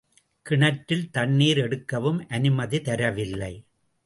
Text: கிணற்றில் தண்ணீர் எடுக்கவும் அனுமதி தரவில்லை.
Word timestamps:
கிணற்றில் 0.45 1.11
தண்ணீர் 1.11 1.57
எடுக்கவும் 1.57 2.19
அனுமதி 2.27 2.79
தரவில்லை. 2.79 3.53